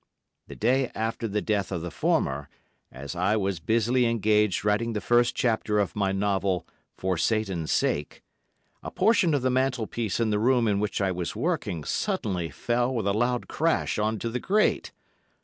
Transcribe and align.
The 0.47 0.55
day 0.55 0.89
after 0.95 1.27
the 1.27 1.43
death 1.43 1.71
of 1.71 1.83
the 1.83 1.91
former, 1.91 2.49
as 2.91 3.15
I 3.15 3.37
was 3.37 3.59
busily 3.59 4.07
engaged 4.07 4.65
writing 4.65 4.93
the 4.93 4.99
first 4.99 5.35
chapter 5.35 5.77
of 5.77 5.95
my 5.95 6.11
novel, 6.11 6.65
"For 6.97 7.19
Satan's 7.19 7.71
Sake," 7.71 8.23
a 8.81 8.89
portion 8.89 9.35
of 9.35 9.43
the 9.43 9.51
mantel 9.51 9.85
piece 9.85 10.19
in 10.19 10.31
the 10.31 10.39
room 10.39 10.67
in 10.67 10.79
which 10.79 11.01
I 11.01 11.11
was 11.11 11.35
working 11.35 11.83
suddenly 11.83 12.49
fell 12.49 12.91
with 12.95 13.05
a 13.05 13.13
loud 13.13 13.47
crash 13.47 13.99
on 13.99 14.17
to 14.17 14.31
the 14.31 14.39
grate. 14.39 14.91